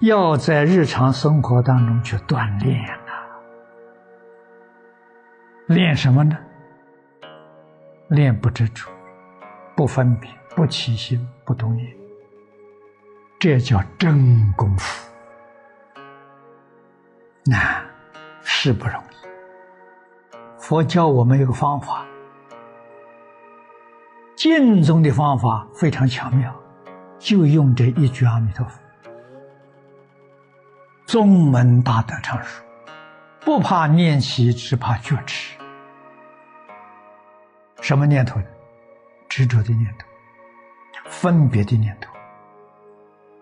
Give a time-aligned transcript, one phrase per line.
[0.00, 3.12] 要在日常生活当中去锻炼呐。
[5.66, 6.38] 练什么呢？
[8.08, 8.88] 练不执着，
[9.76, 11.92] 不分别，不起心，不动念。
[13.40, 15.10] 这叫真功夫。
[17.44, 17.84] 那
[18.42, 20.38] 是不容易。
[20.58, 22.06] 佛教我们有个方法，
[24.36, 26.54] 净宗的方法非常巧妙，
[27.18, 28.80] 就用这一句阿弥陀佛。
[31.08, 32.62] 宗门大德常说
[33.40, 35.56] ：“不怕念起，只怕觉迟。”
[37.80, 38.46] 什么念头呢？
[39.26, 40.06] 执着的念头，
[41.06, 42.12] 分别的念头，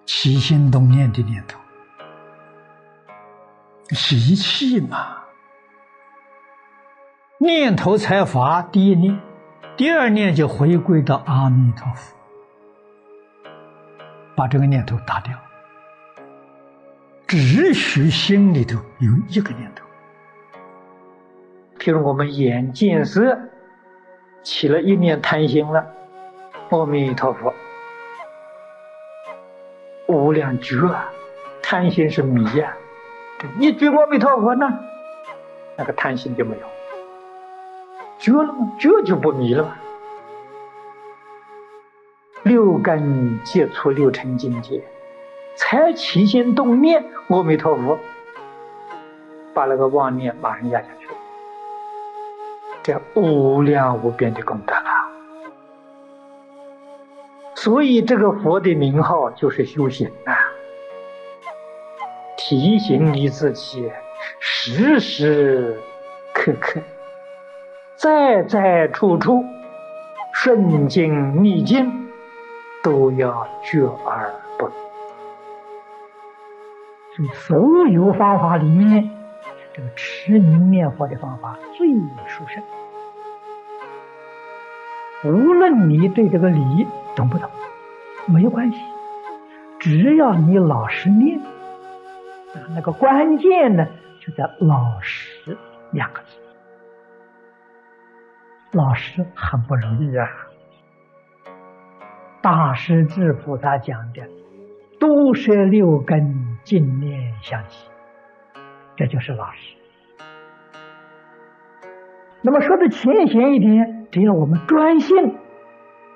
[0.04, 1.58] 起心动念的念头，
[3.90, 5.16] 习气嘛。
[7.38, 9.20] 念头才发第一念，
[9.76, 12.14] 第二念就回归到阿弥陀佛，
[14.36, 15.36] 把这个念头打掉。
[17.26, 19.84] 只许心里头有一个念头，
[21.76, 23.36] 譬如我们眼见色，
[24.44, 25.84] 起了一念贪心了，
[26.70, 27.52] 阿弥陀佛，
[30.06, 30.76] 无量觉，
[31.60, 32.76] 贪心是迷呀，
[33.40, 34.78] 这一句阿弥陀佛呢，
[35.76, 36.66] 那个贪心就没有，
[38.20, 38.72] 觉了吗？
[38.78, 39.76] 觉就不迷了嘛。
[42.44, 44.80] 六根接触六尘境界。
[45.56, 47.98] 才起心动念，阿弥陀佛，
[49.54, 51.14] 把那个妄念马上压下去了，
[52.82, 54.82] 这无量无边的功德了。
[57.54, 60.36] 所以这个佛的名号就是修行啊，
[62.36, 63.90] 提醒你自己，
[64.38, 65.80] 时时
[66.34, 66.80] 刻刻，
[67.96, 69.42] 在在处处，
[70.34, 72.08] 顺境逆境，
[72.82, 74.70] 都要觉而不。
[77.32, 79.10] 所有方法里面，
[79.72, 81.88] 这个持名念佛的方法最
[82.26, 82.62] 殊胜。
[85.24, 87.50] 无论你对这个理懂不懂，
[88.26, 88.78] 没有关系，
[89.78, 93.86] 只要你老实念，啊那个关键呢
[94.20, 95.56] 就在“老实”
[95.92, 96.38] 两个字。
[98.72, 100.28] 老实很不容易啊！
[102.42, 104.22] 大师智菩萨讲的。
[104.98, 107.88] 都摄六根，净念相继，
[108.96, 109.76] 这就是老实。
[112.42, 115.36] 那么说的浅显一点，只要我们专心、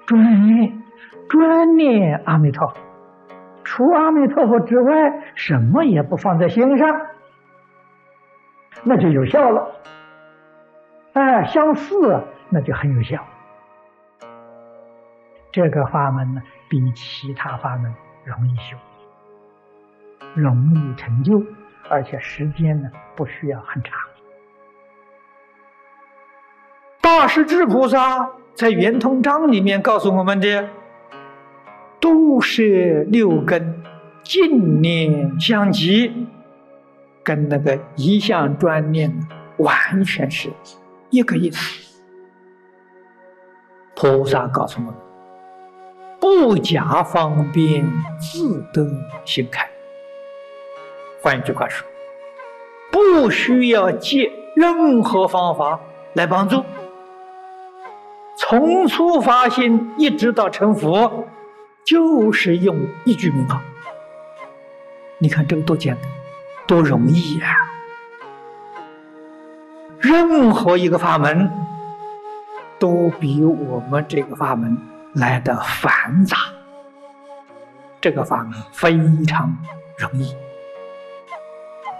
[0.06, 0.82] 专念、
[1.28, 2.76] 专念阿弥陀佛，
[3.62, 7.00] 除阿弥陀佛之外，什么也不放在心上，
[8.82, 9.80] 那就有效了。
[11.12, 13.24] 哎，相似，那就很有效。
[15.52, 17.94] 这个法门呢，比其他法门。
[18.22, 18.76] 容易修，
[20.34, 21.42] 容易成就，
[21.88, 23.92] 而且时间呢不需要很长。
[27.00, 30.68] 大势至菩萨在圆通章里面告诉我们的，
[32.00, 33.82] 都是六根
[34.22, 36.26] 净念相继，
[37.22, 39.12] 跟那个一向专念
[39.58, 40.50] 完全是
[41.10, 42.00] 一个意思。
[43.96, 44.94] 菩萨告诉我们。
[46.20, 47.82] 不假方便，
[48.18, 48.86] 自得
[49.24, 49.66] 心开。
[51.22, 51.86] 换一句话说，
[52.90, 55.78] 不需要借任何方法
[56.14, 56.64] 来帮助，
[58.36, 61.26] 从初发心一直到成佛，
[61.84, 63.60] 就是用一句名号。
[65.18, 66.04] 你看这个多简单，
[66.66, 67.56] 多容易呀！
[69.98, 71.50] 任何一个法门，
[72.78, 74.76] 都比我们这个法门。
[75.14, 76.36] 来的繁杂，
[78.00, 79.52] 这个法门非常
[79.98, 80.32] 容易，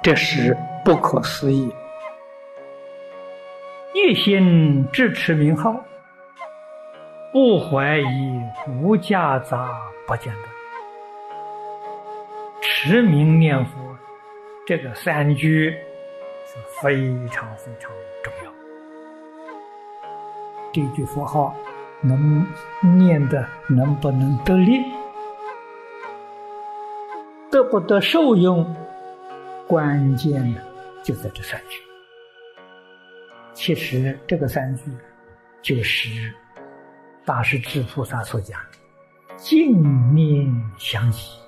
[0.02, 1.72] 这是不可思议。
[3.94, 5.84] 一心支持名号，
[7.32, 8.40] 不怀疑，
[8.80, 9.70] 无夹杂，
[10.06, 10.44] 不间断，
[12.62, 13.72] 持名念佛，
[14.66, 15.70] 这个三句
[16.46, 17.90] 是非常非常
[18.22, 18.52] 重要。
[20.72, 21.54] 这句佛号。
[22.02, 22.46] 能
[22.96, 24.82] 念的能不能得力，
[27.50, 28.74] 得不得受用，
[29.70, 30.60] 关键的
[31.00, 31.80] 就在这三句。
[33.54, 34.82] 其实这个三句
[35.62, 36.34] 就是
[37.24, 38.78] 大师智菩萨所讲的
[39.38, 40.44] “净念
[40.76, 41.38] 相继”。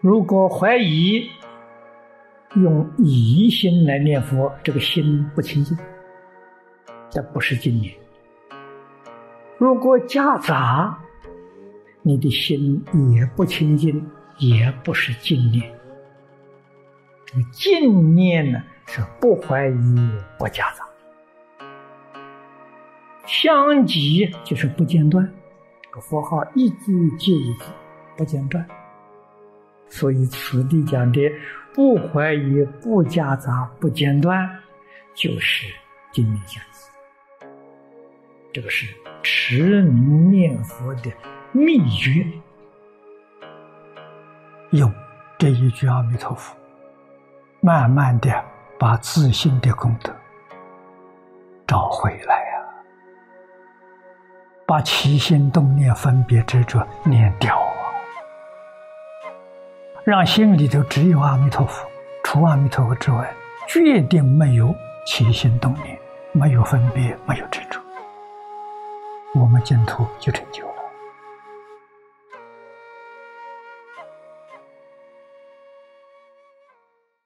[0.00, 1.28] 如果怀疑，
[2.54, 5.76] 用疑心来念佛，这个心不清净，
[7.10, 7.92] 这不是净念。
[9.58, 10.96] 如果夹杂，
[12.02, 14.08] 你的心也不清净，
[14.38, 15.71] 也不是净念。
[17.32, 20.84] 这个净念呢，是不怀疑、不夹杂，
[23.26, 25.26] 相继就是不间断。
[25.82, 27.64] 这个佛号一句接一句，
[28.18, 28.66] 不间断。
[29.88, 31.20] 所以此地讲的
[31.74, 34.46] 不怀疑、不夹杂、不间断，
[35.14, 35.66] 就是
[36.12, 37.46] 净念相继。
[38.52, 38.86] 这个是
[39.22, 41.10] 持名念佛的
[41.52, 42.26] 秘诀。
[44.72, 44.92] 用
[45.38, 46.54] 这一句阿弥陀佛。
[47.64, 48.28] 慢慢的
[48.76, 50.12] 把自信的功德
[51.64, 52.60] 找回来呀，
[54.66, 57.86] 把起心动念、分别执着念掉啊，
[60.02, 61.86] 让心里头只有阿弥陀佛，
[62.24, 63.32] 除阿弥陀佛之外，
[63.68, 64.74] 决定没有
[65.06, 65.96] 起心动念，
[66.32, 67.80] 没有分别，没有执着，
[69.36, 70.71] 我们净土就成就。